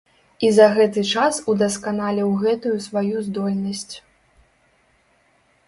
[0.45, 3.87] І за гэты час удасканаліў гэтую сваю здольнасць.